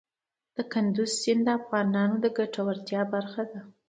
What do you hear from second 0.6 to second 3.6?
کندز سیند د افغانانو د ګټورتیا برخه ده.